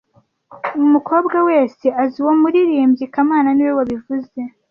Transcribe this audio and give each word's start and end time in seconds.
Umukobwa 0.85 1.37
wese 1.49 1.85
azi 2.01 2.15
uwo 2.21 2.33
muririmbyi 2.41 3.05
kamana 3.13 3.49
niwe 3.53 3.73
wabivuze 3.79 4.39